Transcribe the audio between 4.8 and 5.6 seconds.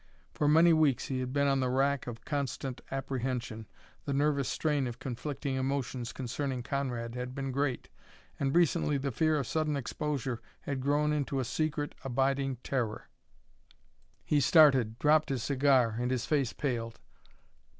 of conflicting